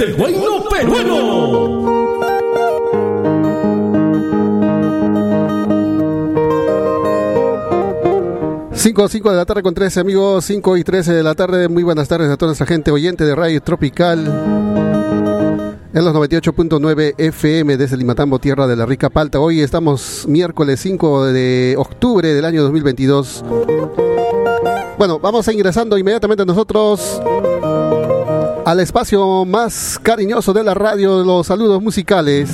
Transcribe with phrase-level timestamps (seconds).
[0.00, 1.90] El bueno peruano.
[8.72, 11.68] Cinco, cinco de la tarde con 13 amigos, 5 y 13 de la tarde.
[11.68, 14.20] Muy buenas tardes a toda nuestra gente oyente de Radio Tropical.
[15.92, 19.38] En los 98.9 FM desde Limatambo, tierra de la rica palta.
[19.38, 23.44] Hoy estamos miércoles 5 de octubre del año 2022.
[24.96, 27.20] Bueno, vamos a ingresando inmediatamente nosotros
[28.64, 32.50] al espacio más cariñoso de la radio, los saludos musicales.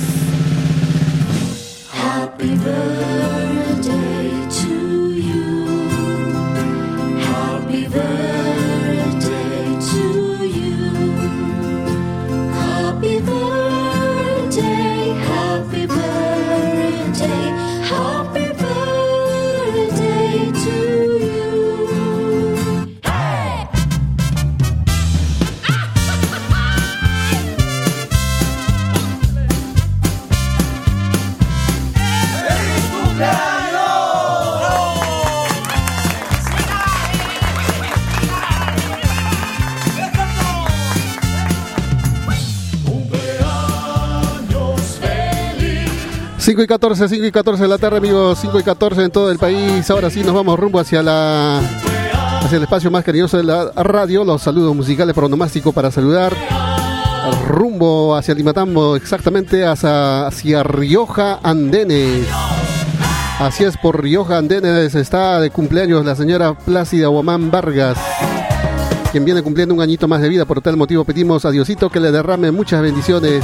[46.47, 49.29] 5 y 14, 5 y 14 de la tarde, amigos, 5 y 14 en todo
[49.29, 49.91] el país.
[49.91, 51.59] Ahora sí nos vamos rumbo hacia la
[52.41, 56.33] hacia el espacio más cariñoso de la radio, los saludos musicales pronomástico para saludar.
[57.49, 62.25] Rumbo hacia Limatambo, exactamente hacia, hacia Rioja Andenes.
[63.39, 67.97] Así es, por Rioja Andenes está de cumpleaños la señora Plácida Guamán Vargas,
[69.11, 70.45] quien viene cumpliendo un añito más de vida.
[70.45, 73.43] Por tal motivo pedimos a Diosito que le derrame muchas bendiciones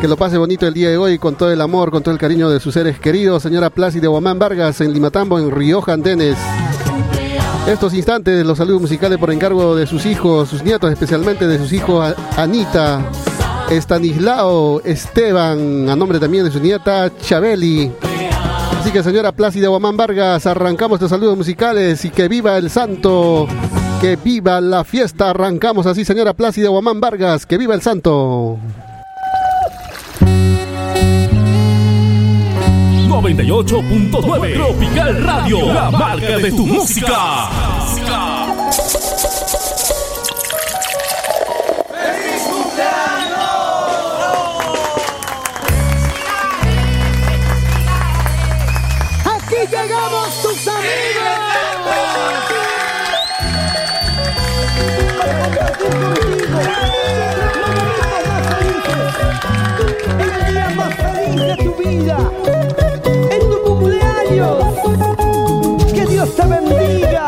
[0.00, 2.20] que lo pase bonito el día de hoy con todo el amor, con todo el
[2.20, 3.42] cariño de sus seres queridos.
[3.42, 6.36] Señora Plácida Guamán Vargas en Limatambo, en Rioja Andenes.
[7.66, 11.72] Estos instantes, los saludos musicales por encargo de sus hijos, sus nietos, especialmente de sus
[11.72, 13.10] hijos Anita,
[13.70, 17.90] Estanislao, Esteban, a nombre también de su nieta Chabeli.
[18.78, 23.48] Así que señora Plácida Guamán Vargas, arrancamos estos saludos musicales y que viva el santo,
[24.00, 25.30] que viva la fiesta.
[25.30, 28.58] Arrancamos así, señora Plácida Guamán Vargas, que viva el santo.
[33.08, 37.87] 98.9 Tropical Radio, la marca de tu música.
[60.20, 62.18] El día más feliz de tu vida.
[63.30, 64.64] En tu cumpleaños.
[65.92, 67.26] Que Dios te bendiga.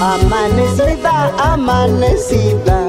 [0.00, 2.85] Amanecida, amanecida.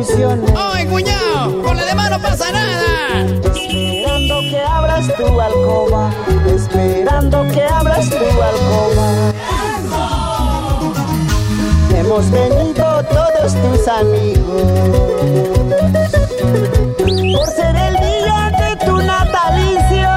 [0.00, 0.50] Ilusiones.
[0.56, 1.62] ¡Ay, cuñado!
[1.62, 3.26] ¡Con la de mano pasa nada!
[3.44, 6.10] Esperando que abras tu alcoba.
[6.46, 9.32] Esperando que abras tu alcoba.
[11.94, 14.62] Hemos venido todos tus amigos.
[17.36, 20.10] Por ser el día de tu natalicio.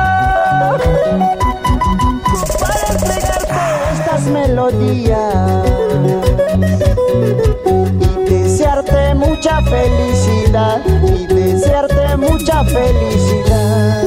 [2.60, 3.54] Para entregarte
[3.98, 5.73] estas melodías.
[9.44, 10.82] Mucha felicidad.
[11.06, 14.06] Y desearte mucha felicidad.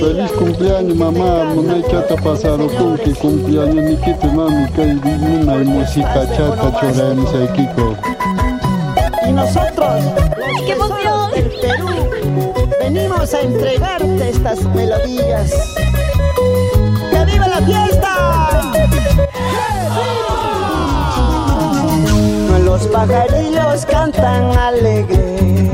[0.00, 5.54] Feliz cumpleaños mamá, mamá chata pasado con que cumpleaños ni que te mami que una
[5.64, 7.96] música chata chora en Kiko.
[9.26, 10.04] Y nosotros,
[10.36, 11.88] los que somos del Perú,
[12.80, 15.52] venimos a entregarte estas melodías.
[17.10, 18.24] ¡Que viva la fiesta!
[22.74, 25.70] Los pajarillos cantan alegres,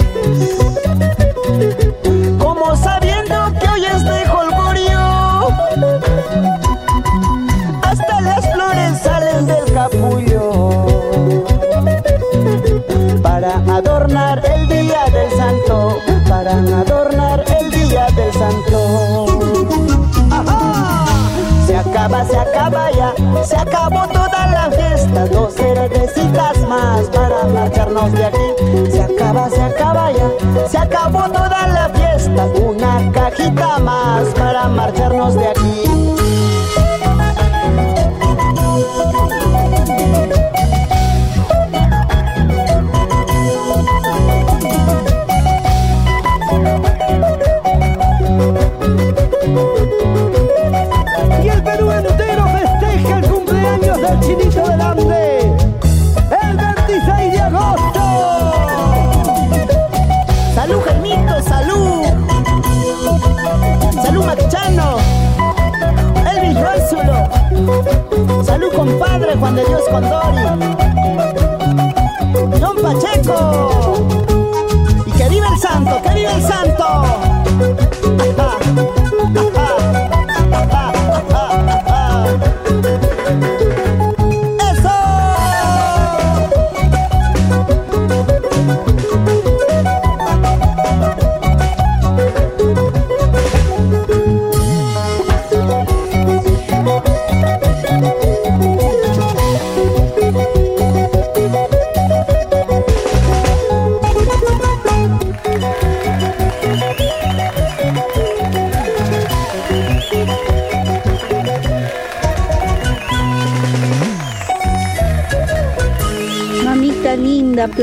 [2.38, 5.48] como sabiendo que hoy es de jolgorio.
[7.82, 10.50] Hasta las flores salen del capullo
[13.22, 15.96] para adornar el día del santo,
[16.28, 19.26] para adornar el día del santo.
[21.66, 25.24] Se acaba, se acaba ya, se acabó toda la fiesta,
[28.08, 28.90] de aquí.
[28.90, 30.30] Se acaba, se acaba ya,
[30.68, 32.46] se acabó toda la fiesta.
[32.46, 35.84] Una cajita más para marcharnos de aquí.
[51.42, 54.59] Y el Perú entero festeja el cumpleaños del Chinito
[68.44, 70.42] Salud, compadre Juan de Dios Condori.
[72.60, 74.06] John Pacheco.
[75.06, 77.20] Y que viva el santo, que viva el santo.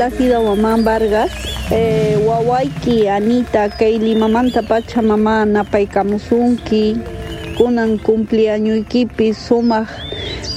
[0.08, 1.30] Plácida Mamá Vargas,
[1.70, 6.96] eh, Wawaiki, Anita, Keili, Mamanta Pacha, Mamá, Napay Kamusunki,
[7.58, 9.86] Kunan cumpleaños equipi, Sumaj,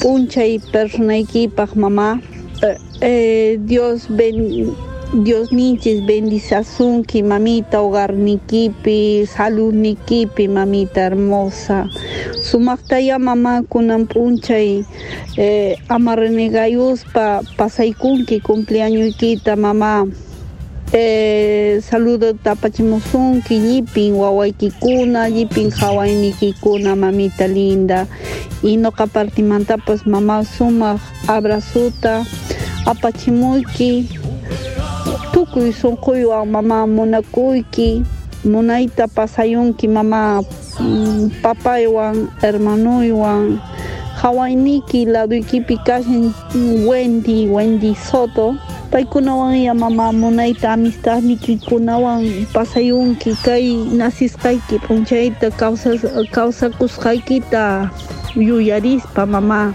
[0.01, 1.15] Puncha y persona
[1.75, 2.21] mamá.
[2.63, 4.74] Eh, eh, Dios ben,
[5.13, 11.92] Dios nichis bendizasunki, mamita, hogar nikipi, salud nikipi, mamita hermosa.
[12.40, 14.88] Sumaktaya mamá kunan punchay
[15.36, 20.08] eh, amarrenegayuspa pasaykunki cumpleaños ikita mamá.
[20.94, 28.08] Eh, saludo tapachimusunki yipin wawaykikuna yipin hawaynikikuna mamita linda
[28.63, 32.24] y no partimanta pues mamá suma abrazuta
[32.86, 34.20] apachimuyki
[35.33, 38.03] tukuy sunquywan mamá munakuyki
[38.44, 40.42] munayta pasayunki mamá
[40.80, 43.59] mm, papaywan hermanuywan
[44.21, 46.33] hawayniki laduykipi kashan
[46.88, 48.56] Wendy Wendy Soto.
[48.92, 57.89] Paykunawan ya mamá munayta amistadnikikunawan pasayunki kay nasisqayki p'unchayta kawsas kawsakusqaykita
[58.36, 59.71] yuyarispa mamá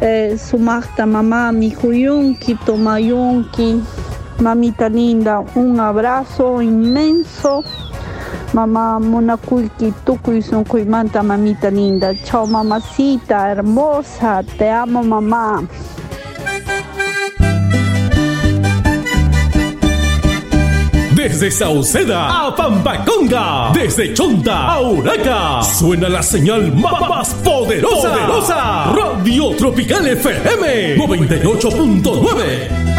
[0.00, 3.84] eh, sumaqta mamá mijuyunki tomayunki
[4.38, 7.62] mamita linda un abrazo inmenso
[8.54, 12.14] Mamá Monacuyki, Tukuy Sunkuymanta, mamita linda.
[12.24, 14.44] Chao, mamacita hermosa.
[14.56, 15.60] Te amo, mamá.
[21.16, 28.92] Desde Sauceda a Pampaconga, desde Chonta a Uraca, suena la señal más poderosa, poderosa.
[28.94, 32.93] Radio Tropical FM 98.9.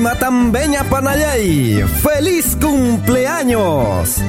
[0.00, 1.84] Matambeña Panayay.
[2.02, 4.22] ¡Feliz cumpleaños!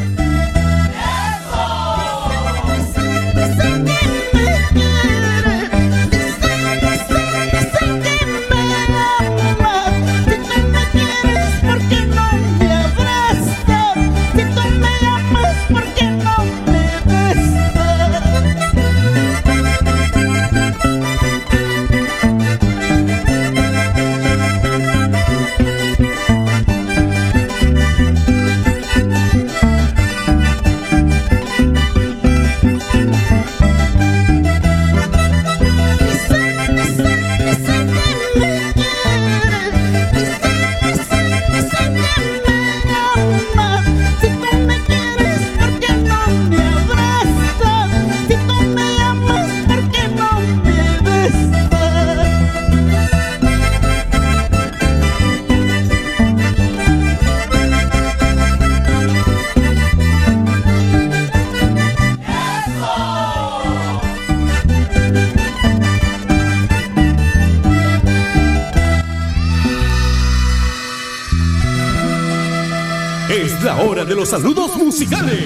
[74.11, 75.45] De los saludos musicales.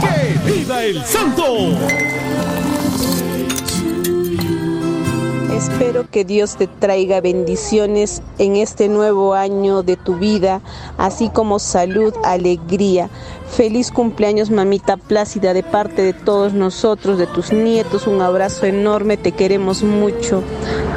[0.00, 1.44] ¡Que viva el santo!
[5.54, 10.62] Espero que Dios te traiga bendiciones en este nuevo año de tu vida,
[10.98, 13.08] así como salud, alegría.
[13.48, 18.08] Feliz cumpleaños, mamita Plácida, de parte de todos nosotros, de tus nietos.
[18.08, 20.42] Un abrazo enorme, te queremos mucho.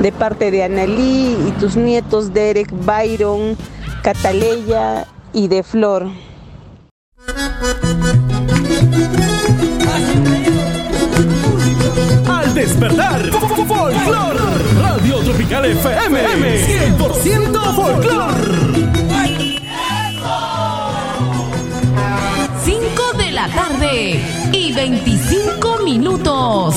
[0.01, 3.55] De parte de Analí y tus nietos, Derek, Byron,
[4.01, 6.24] Cataleya y de Flor.
[12.27, 13.21] Al despertar,
[13.67, 14.37] folclor.
[14.81, 16.97] Radio Tropical FM.
[16.97, 18.35] 100% folclor.
[22.63, 24.19] 5 de la tarde
[24.51, 26.75] y 25 minutos.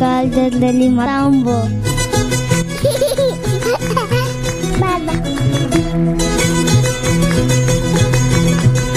[0.00, 1.68] Tropical desde Lima Tambo.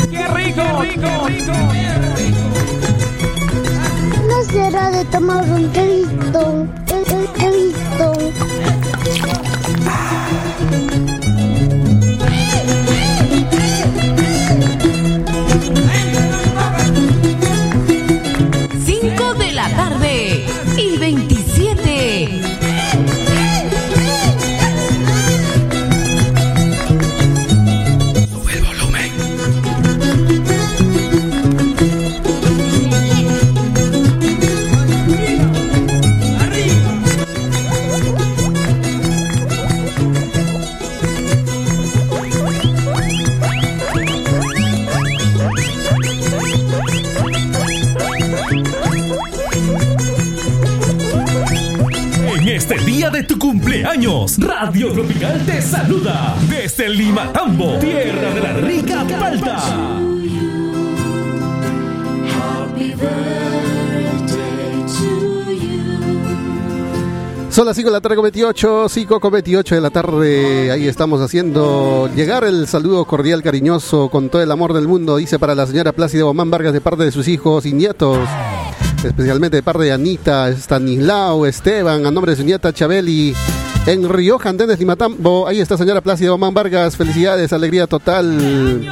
[0.10, 0.62] ¡Qué rico!
[0.80, 1.56] rico, rico!
[4.30, 6.68] No será de tomar un trito.
[6.88, 8.14] Cinco
[54.94, 59.58] Tropical te saluda desde Lima Tambo, tierra de la rica palta.
[67.50, 70.72] Son las 5 de la tarde con 28, 5 con 28 de la tarde.
[70.72, 75.18] Ahí estamos haciendo llegar el saludo cordial, cariñoso, con todo el amor del mundo.
[75.18, 78.20] Dice para la señora Plácida Bomán Vargas de parte de sus hijos y nietos.
[79.04, 83.34] Especialmente de parte de Anita, Stanislao, Esteban, a nombre de su nieta Chabeli.
[83.86, 85.46] En Rioja, Andenes, Limatambo.
[85.46, 86.96] Ahí está señora Plácida Bomán Vargas.
[86.96, 88.90] Felicidades, alegría total.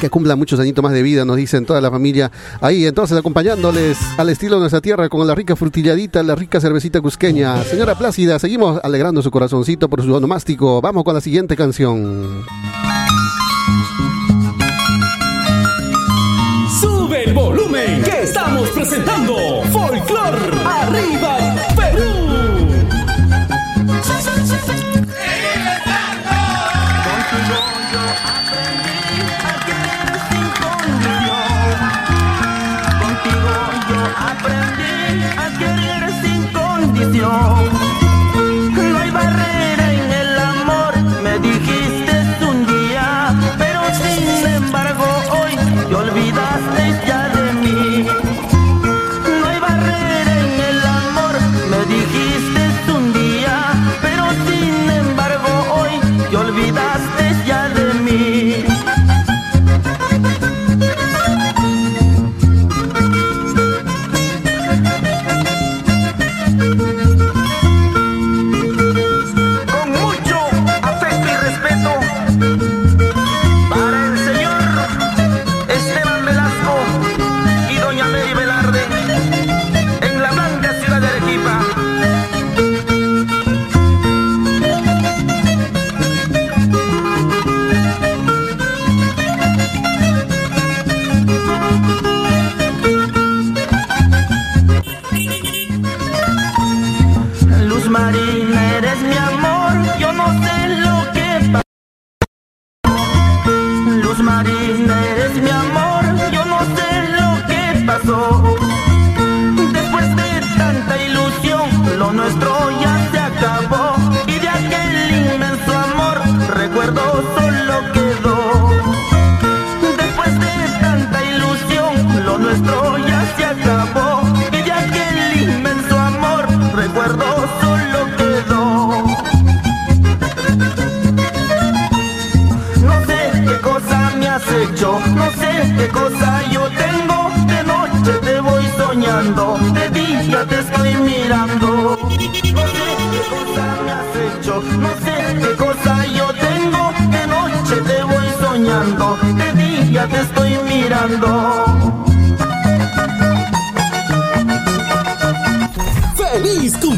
[0.00, 2.30] Que cumpla muchos añitos más de vida, nos dicen toda la familia.
[2.60, 7.00] Ahí, entonces, acompañándoles al estilo de nuestra tierra con la rica frutilladita, la rica cervecita
[7.00, 7.64] cusqueña.
[7.64, 10.80] Señora Plácida, seguimos alegrando su corazoncito por su onomástico.
[10.80, 12.44] Vamos con la siguiente canción.
[16.80, 19.34] Sube el volumen que estamos presentando
[19.72, 21.37] Folklor Arriba
[37.18, 37.67] your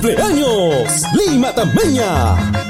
[0.01, 1.05] cumpleaños!
[1.15, 2.70] ¡Lima Tameña!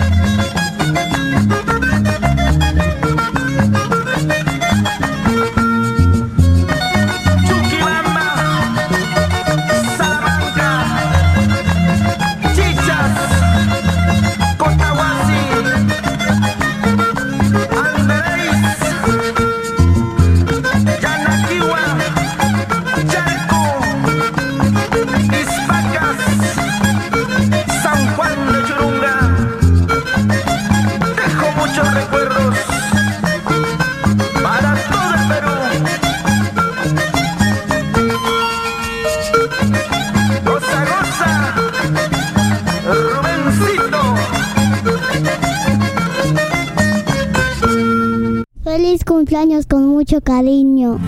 [49.30, 50.98] Cumpleaños con mucho cariño.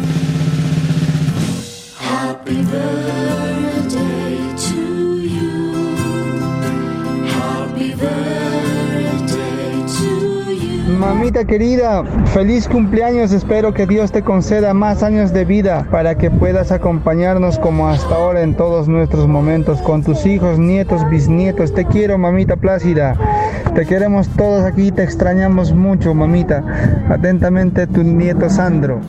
[1.99, 5.97] Happy birthday to you.
[7.27, 9.35] Happy birthday
[9.99, 10.99] to you.
[11.01, 13.33] Mamita querida, feliz cumpleaños.
[13.33, 18.15] Espero que Dios te conceda más años de vida para que puedas acompañarnos como hasta
[18.15, 21.75] ahora en todos nuestros momentos con tus hijos, nietos, bisnietos.
[21.75, 23.17] Te quiero, mamita plácida.
[23.75, 26.63] Te queremos todos aquí, te extrañamos mucho, mamita.
[27.09, 29.01] Atentamente, tu nieto Sandro.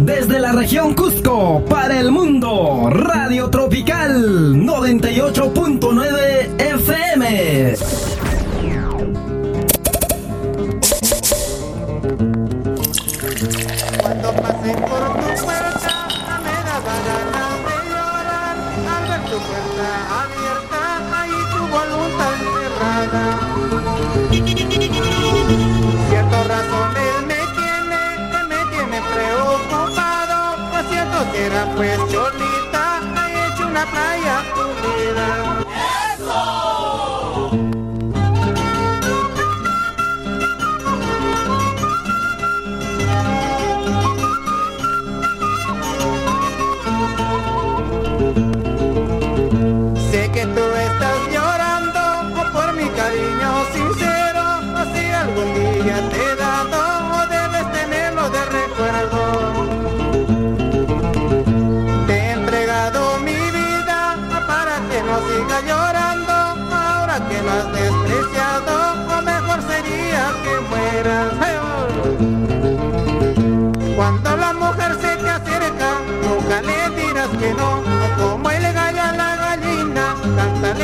[0.00, 5.61] Desde la región Cusco, para el mundo, Radio Tropical 98.9
[31.34, 34.42] era pues cholita, he hecho una playa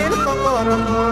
[0.06, 1.04] el cocorocó.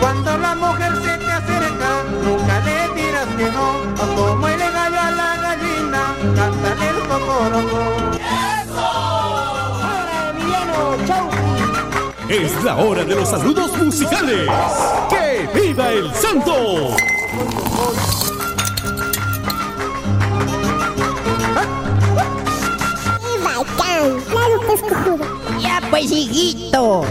[0.00, 1.90] Cuando la mujer se te acerca,
[2.24, 8.12] nunca le dirás que no, como el gallo a la gallina, cántale el cocorocó.
[12.28, 14.48] Es la hora de los saludos musicales.
[15.10, 16.96] ¡Que viva el santo!
[25.60, 27.04] Ya pues, hijito.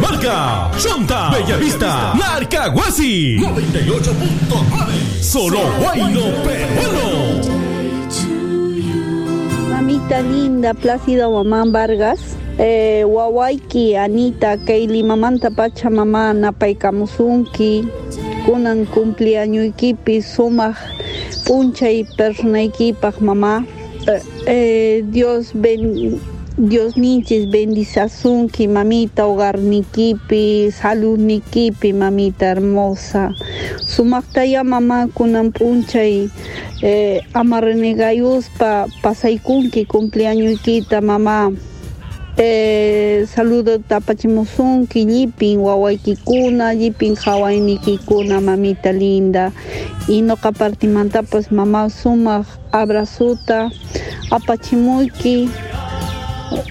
[0.00, 7.64] Marca, Chonta, Bellavista, Narcahuasi, 98.9, solo Guayno Peruano.
[9.70, 12.20] Mamita linda, Plácida Mamán Vargas.
[12.58, 17.88] Eh, Wawaiki, Anita, Keili, Mamanta Pacha, Mamá, Napay Kamusunki,
[18.46, 20.76] Kunan cumpleaños equipi, Sumaj,
[21.46, 23.66] Puncha y persona equipa, mamá.
[24.06, 26.20] Eh, eh, Dios ben,
[26.56, 33.34] Dios nichis bendizasunki, mamita, hogar nikipi, salud nikipi, mamita hermosa.
[33.82, 36.30] Sumaktaya mamá kunan puncha y
[36.80, 41.50] eh, amarrenegayus pa pasaikunki cumpleaños ikita mamá.
[42.36, 49.50] Eh, saludo tapachimusunki, yipin wawaykikuna, yipin hawaynikikuna, mamita linda.
[50.06, 53.70] Y no partimanta pues mamá suma abrazuta,
[54.30, 55.50] apachimuyki,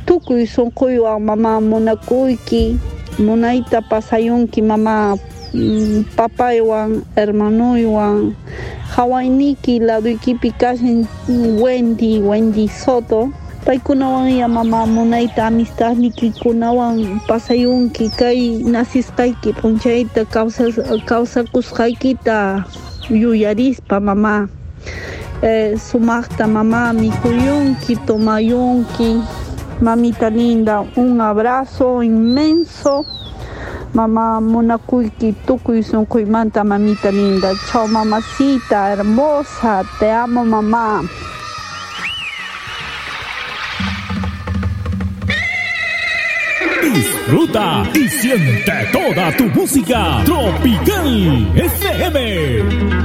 [0.06, 2.78] tukuy sunquywan mamá munakuyki,
[3.20, 5.16] munayta pasayunki mamá
[5.54, 8.36] mm, papaywan, hermanuywan,
[8.96, 11.08] hawayniki laduykipi kashin
[11.62, 13.30] Wendy, Wendy Soto.
[13.66, 20.76] Paykunawan ya mamá munayta amistadnikikunawan pasayunki kay nasisqayki p'unchayta kawsas
[21.08, 22.68] kawsakusqaykita
[23.08, 24.52] yuyarispa mamá.
[25.44, 29.24] Eh, sumaqta mamá mikuyunki, tomayunki.
[29.84, 33.06] Mamita linda, un abrazo inmenso.
[33.94, 37.52] Mamá munakuyki tukuy sunquymanta mamita linda.
[37.70, 41.02] Chao mamacita hermosa, te amo mamá.
[46.82, 53.04] Disfruta y siente toda tu música tropical FM.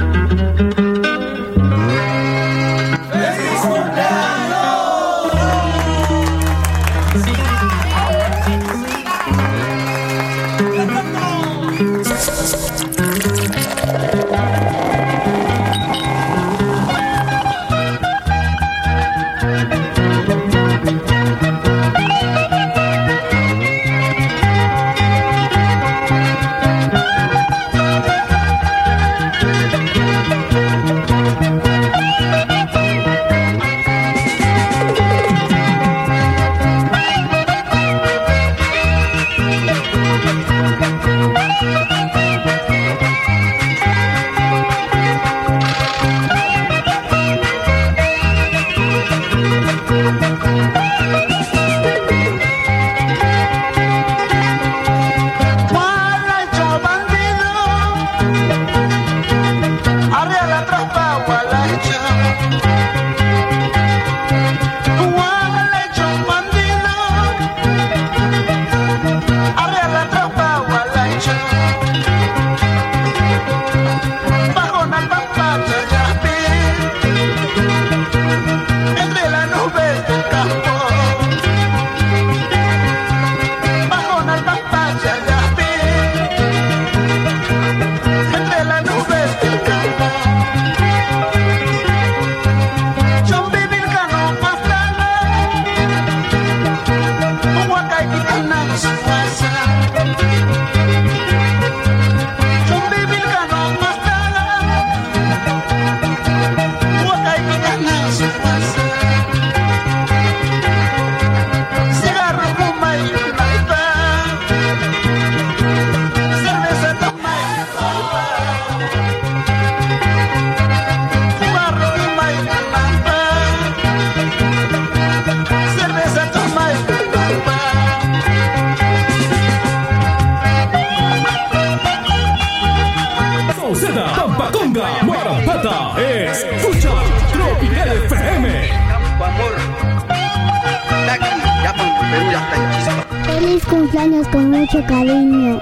[144.27, 145.59] con mucho cariño.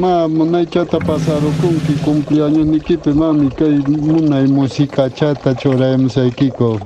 [0.00, 6.80] ma munay chata pasarukunki cumpleaños ni nikipi mami kay munay música chata churayamsaykiko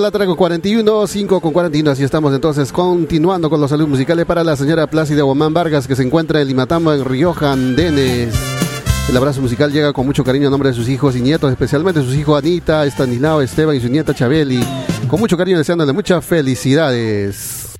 [0.00, 1.90] la Trago 41, 5 con 41.
[1.90, 5.96] Así estamos entonces continuando con los saludos musicales para la señora Plácida Guamán Vargas que
[5.96, 8.55] se encuentra en Limatamba, en Rioja, Andenes.
[9.08, 12.02] El abrazo musical llega con mucho cariño a nombre de sus hijos y nietos, especialmente
[12.02, 14.60] sus hijos Anita, Estanislao, Esteban y su nieta Chabeli.
[15.06, 17.78] Con mucho cariño deseándole muchas felicidades.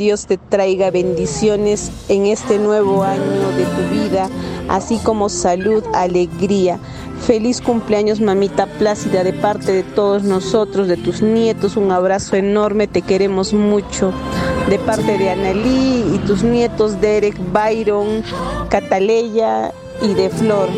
[0.00, 4.30] Dios te traiga bendiciones en este nuevo año de tu vida,
[4.70, 6.78] así como salud, alegría.
[7.26, 11.76] Feliz cumpleaños, mamita Plácida, de parte de todos nosotros, de tus nietos.
[11.76, 14.10] Un abrazo enorme, te queremos mucho.
[14.70, 18.22] De parte de Analí y tus nietos Derek, Byron,
[18.70, 20.70] Cataleya y de Flor.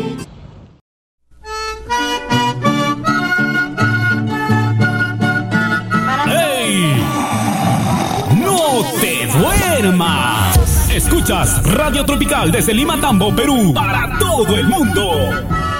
[11.33, 15.72] Radio Tropical desde Lima Tambo, Perú, para todo el mundo.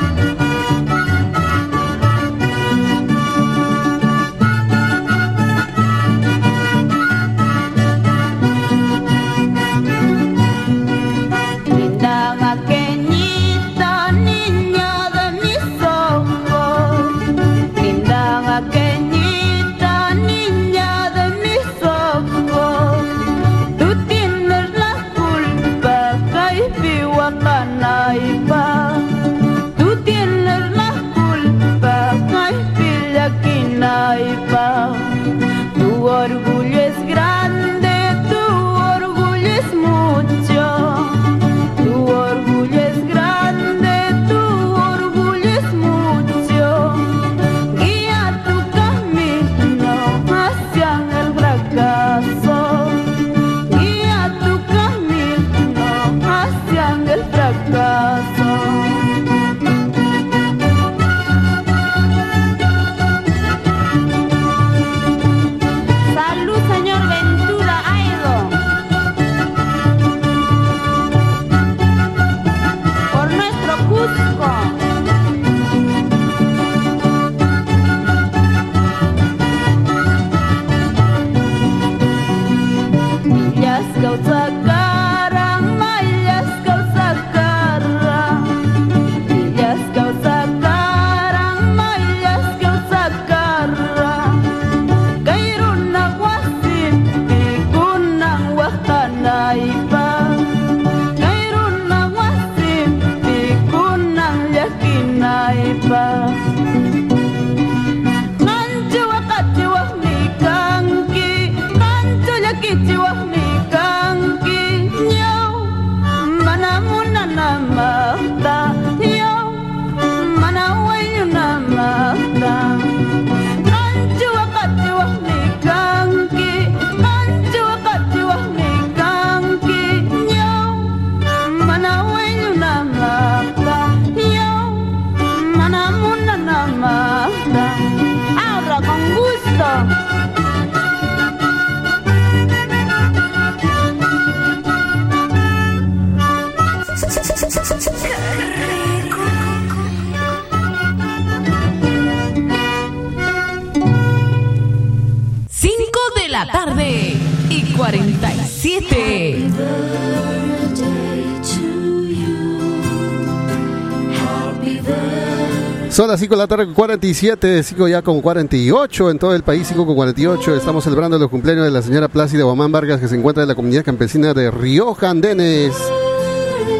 [165.93, 169.43] Son las 5 de la tarde con 47, 5 ya con 48 en todo el
[169.43, 170.55] país, 5 con 48.
[170.55, 173.53] Estamos celebrando los cumpleaños de la señora Plácida Guamán Vargas que se encuentra en la
[173.53, 175.75] comunidad campesina de Rioja Andenes.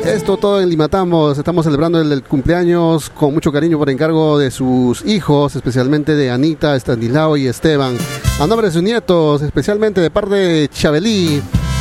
[0.05, 1.37] Esto todo en Limatamos.
[1.37, 6.75] Estamos celebrando el, cumpleaños con mucho cariño por encargo de sus hijos, especialmente de Anita,
[6.75, 7.95] Estanislao y Esteban.
[8.39, 11.39] A nombre de sus nietos, especialmente de parte de Chabelí.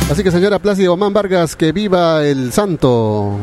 [0.09, 3.39] Así que señora Plácida Guamán Vargas, que viva el santo.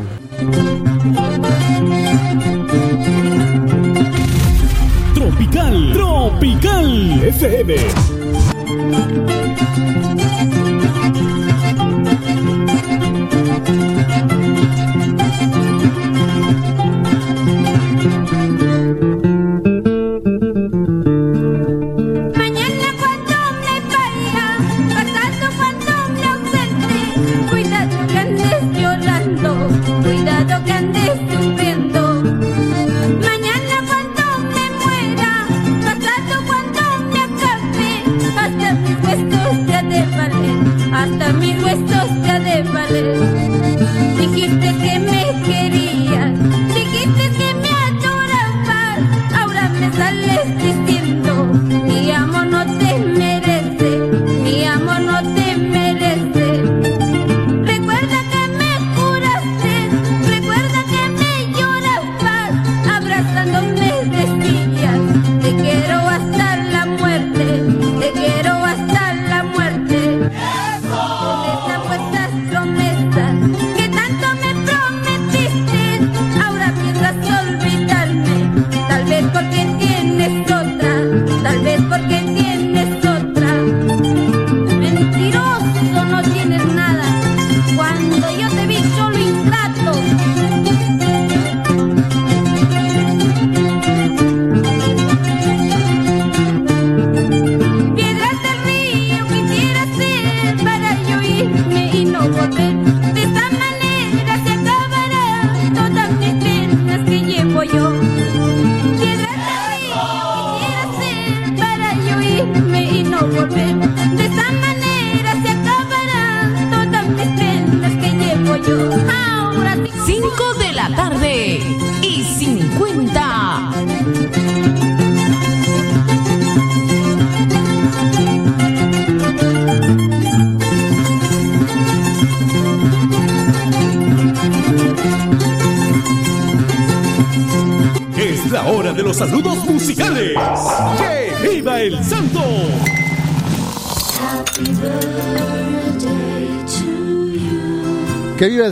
[6.21, 7.81] Tropical, FM.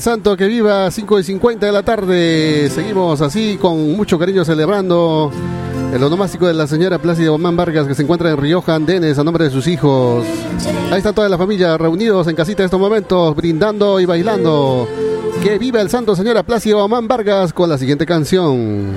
[0.03, 2.70] Santo, que viva 5 y 50 de la tarde.
[2.70, 5.30] Seguimos así con mucho cariño celebrando
[5.92, 9.24] el onomástico de la señora Plácida Omán Vargas que se encuentra en Rioja Andenes a
[9.24, 10.24] nombre de sus hijos.
[10.90, 14.88] Ahí está toda la familia reunidos en casita en estos momentos, brindando y bailando.
[15.42, 18.92] Que viva el santo señora Plácida Omán Vargas con la siguiente canción.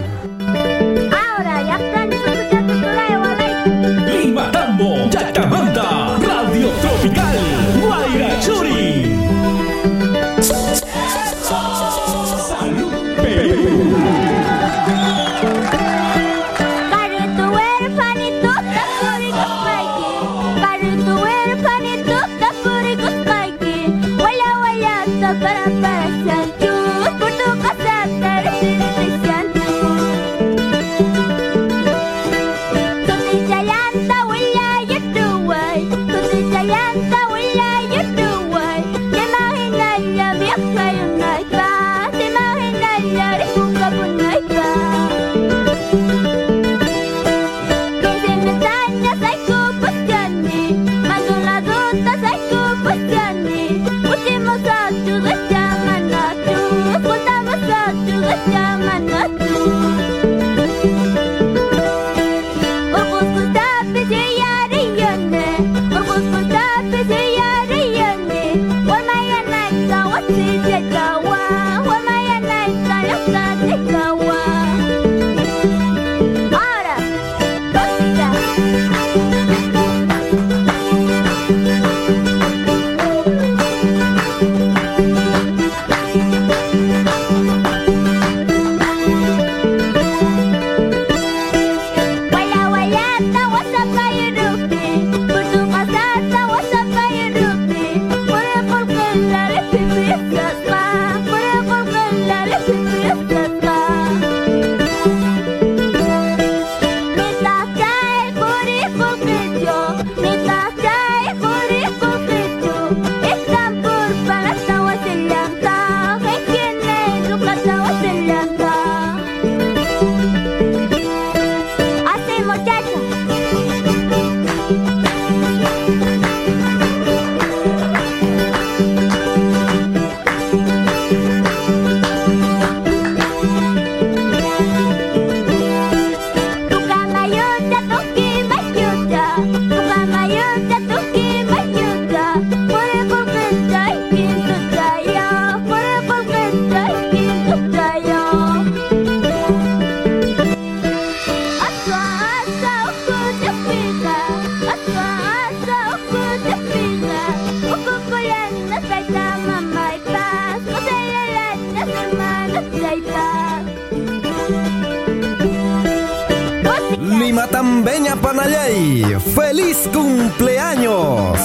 [167.52, 171.38] Lima Tambeña Panayay, feliz cumpleaños.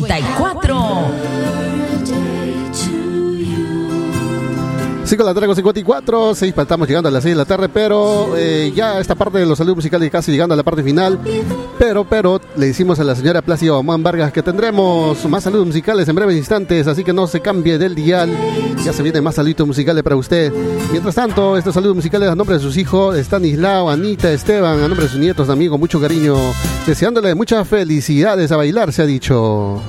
[0.00, 0.53] 54.
[5.14, 7.68] 5 de la tarde con 54, 6, estamos llegando a las 6 de la tarde,
[7.68, 11.20] pero eh, ya esta parte de los saludos musicales casi llegando a la parte final.
[11.78, 16.08] Pero, pero, le decimos a la señora Plácido Omán Vargas que tendremos más saludos musicales
[16.08, 18.28] en breves instantes, así que no se cambie del dial.
[18.84, 20.52] Ya se vienen más saludos musicales para usted.
[20.90, 25.04] Mientras tanto, estos saludos musicales a nombre de sus hijos, Stanislao, Anita, Esteban, a nombre
[25.04, 26.34] de sus nietos, amigos, mucho cariño,
[26.88, 29.80] deseándole muchas felicidades a bailar, se ha dicho.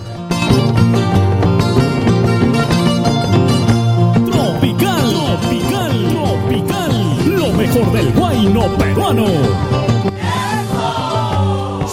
[7.75, 9.25] Mejor del guayno peruano.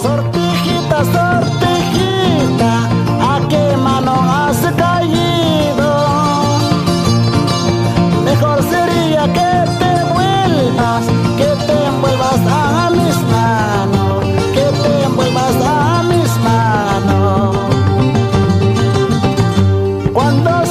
[0.01, 2.71] Sortijita, sortijita,
[3.21, 5.89] ¿a qué mano has caído?
[8.23, 11.05] Mejor sería que te vuelvas,
[11.37, 14.23] que te envuelvas a mis manos,
[14.53, 17.57] que te envuelvas a mis manos.
[20.13, 20.62] Cuando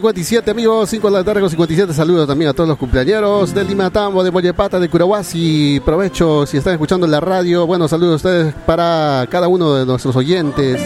[0.00, 3.64] 57 amigos, 5 de la tarde con 57 saludos también a todos los cumpleañeros de
[3.64, 5.80] Lima Tambo, de Mollepata, de Curahuasi.
[5.86, 7.66] Provecho si están escuchando la radio.
[7.66, 10.82] Bueno, saludos a ustedes para cada uno de nuestros oyentes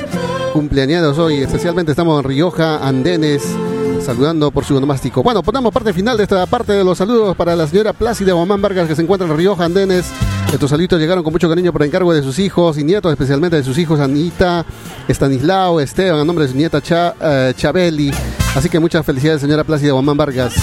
[0.53, 1.39] cumpleañeros hoy.
[1.39, 3.43] Especialmente estamos en Rioja, Andenes,
[4.01, 5.25] saludando por su onomástico.
[5.25, 8.63] Bueno, ponemos parte final de esta parte de los saludos para la señora Plácida Guamán
[8.63, 10.07] Vargas que se encuentra en Rioja, Andenes.
[10.53, 13.65] Estos saluditos llegaron con mucho cariño por encargo de sus hijos y nietos, especialmente de
[13.65, 14.65] sus hijos Anita,
[15.09, 18.13] Estanislao, Esteban, a nombre de su nieta Cha- eh, Chabeli.
[18.55, 20.55] Así que muchas felicidades, señora Plácida Guamán Vargas.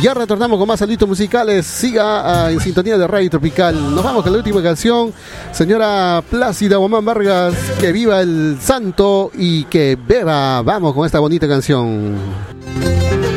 [0.00, 1.66] Ya retornamos con más saluditos musicales.
[1.66, 3.94] Siga ah, en sintonía de Radio Tropical.
[3.94, 5.12] Nos vamos con la última canción.
[5.52, 10.62] Señora Plácida Guamán Vargas, que viva el santo y que beba.
[10.62, 12.14] Vamos con esta bonita canción.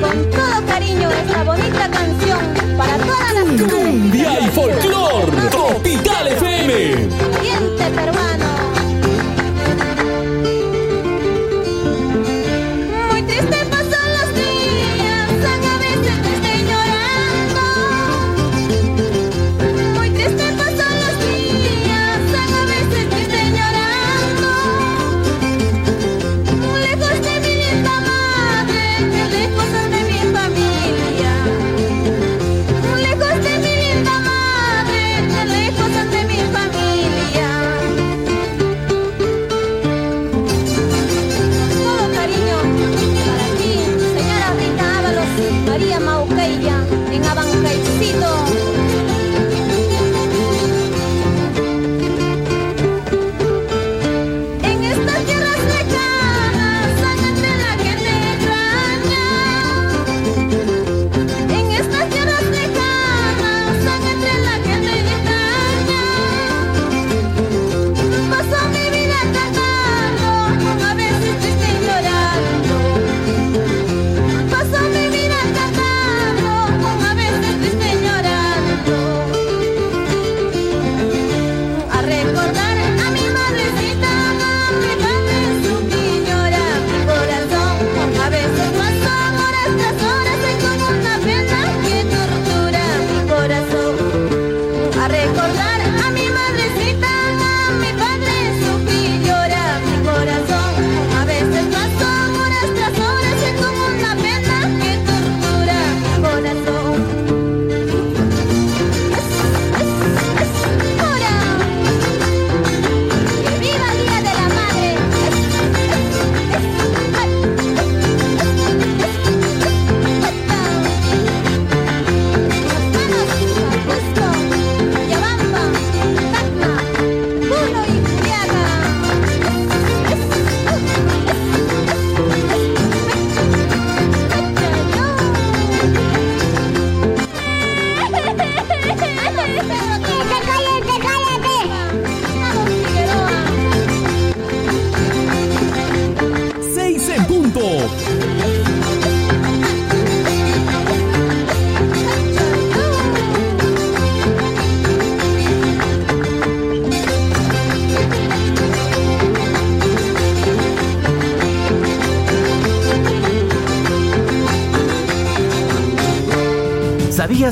[0.02, 2.40] Con todo cariño esta bonita canción
[2.78, 5.32] para todas las Cumbia y folclor.
[5.50, 7.29] Tropical FM.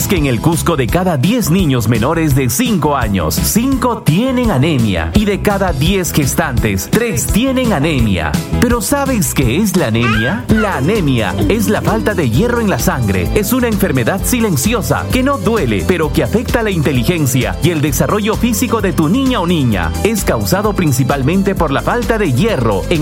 [0.07, 4.51] ¿Sabías que en el Cusco de cada 10 niños menores de 5 años, 5 tienen
[4.51, 5.11] anemia?
[5.13, 8.31] Y de cada 10 gestantes, 3 tienen anemia.
[8.61, 10.45] ¿Pero sabes qué es la anemia?
[10.49, 13.29] La anemia es la falta de hierro en la sangre.
[13.35, 18.35] Es una enfermedad silenciosa que no duele, pero que afecta la inteligencia y el desarrollo
[18.35, 19.91] físico de tu niña o niña.
[20.03, 22.95] Es causado principalmente por la falta de hierro en